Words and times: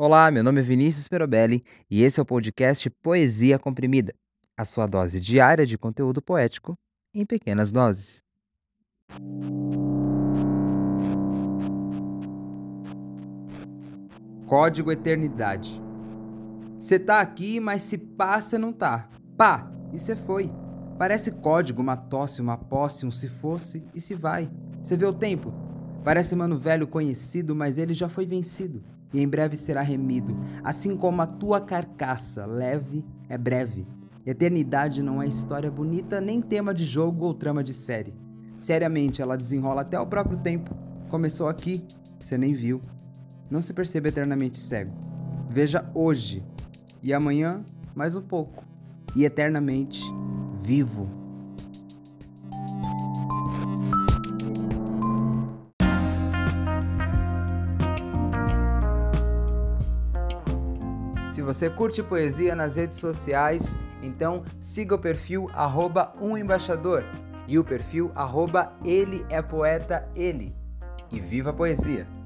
Olá, 0.00 0.30
meu 0.30 0.44
nome 0.44 0.60
é 0.60 0.62
Vinícius 0.62 1.08
Perobelli 1.08 1.60
e 1.90 2.04
esse 2.04 2.20
é 2.20 2.22
o 2.22 2.24
podcast 2.24 2.88
Poesia 3.02 3.58
Comprimida, 3.58 4.14
a 4.56 4.64
sua 4.64 4.86
dose 4.86 5.20
diária 5.20 5.66
de 5.66 5.76
conteúdo 5.76 6.22
poético 6.22 6.78
em 7.12 7.26
pequenas 7.26 7.72
doses. 7.72 8.22
Código 14.46 14.92
Eternidade. 14.92 15.82
Cê 16.78 17.00
tá 17.00 17.18
aqui, 17.18 17.58
mas 17.58 17.82
se 17.82 17.98
pá, 17.98 18.38
não 18.56 18.72
tá. 18.72 19.10
Pá, 19.36 19.68
e 19.92 19.98
cê 19.98 20.14
foi. 20.14 20.48
Parece 20.96 21.32
código, 21.32 21.82
uma 21.82 21.96
tosse, 21.96 22.40
uma 22.40 22.56
posse, 22.56 23.04
um 23.04 23.10
se 23.10 23.26
fosse 23.26 23.84
e 23.92 24.00
se 24.00 24.14
vai. 24.14 24.48
Cê 24.80 24.96
vê 24.96 25.06
o 25.06 25.12
tempo? 25.12 25.67
Parece 26.04 26.34
mano 26.34 26.56
velho 26.56 26.86
conhecido, 26.86 27.54
mas 27.54 27.78
ele 27.78 27.94
já 27.94 28.08
foi 28.08 28.24
vencido 28.24 28.82
e 29.12 29.20
em 29.20 29.28
breve 29.28 29.56
será 29.56 29.80
remido, 29.82 30.36
assim 30.62 30.96
como 30.96 31.22
a 31.22 31.26
tua 31.26 31.60
carcaça, 31.60 32.44
leve 32.46 33.04
é 33.28 33.38
breve. 33.38 33.86
Eternidade 34.26 35.02
não 35.02 35.22
é 35.22 35.26
história 35.26 35.70
bonita, 35.70 36.20
nem 36.20 36.42
tema 36.42 36.74
de 36.74 36.84
jogo 36.84 37.24
ou 37.24 37.32
trama 37.32 37.64
de 37.64 37.72
série. 37.72 38.14
Seriamente, 38.58 39.22
ela 39.22 39.36
desenrola 39.36 39.80
até 39.80 39.98
o 39.98 40.06
próprio 40.06 40.36
tempo. 40.38 40.74
Começou 41.08 41.48
aqui, 41.48 41.82
você 42.18 42.36
nem 42.36 42.52
viu. 42.52 42.82
Não 43.50 43.62
se 43.62 43.72
perceba 43.72 44.08
eternamente 44.08 44.58
cego. 44.58 44.92
Veja 45.48 45.90
hoje 45.94 46.44
e 47.02 47.14
amanhã 47.14 47.64
mais 47.94 48.14
um 48.14 48.20
pouco 48.20 48.64
e 49.16 49.24
eternamente 49.24 50.02
vivo. 50.52 51.08
Se 61.28 61.42
você 61.42 61.68
curte 61.68 62.02
poesia 62.02 62.56
nas 62.56 62.76
redes 62.76 62.98
sociais, 62.98 63.78
então 64.02 64.44
siga 64.58 64.94
o 64.94 64.98
perfil 64.98 65.50
arroba 65.52 66.12
embaixador 66.38 67.04
e 67.46 67.58
o 67.58 67.64
perfil 67.64 68.10
arroba 68.14 68.72
ele 68.82 69.24
é 69.28 69.42
poeta 69.42 70.08
ele. 70.16 70.54
E 71.12 71.20
viva 71.20 71.50
a 71.50 71.52
poesia! 71.52 72.17